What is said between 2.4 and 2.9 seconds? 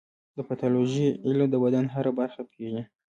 پېژني.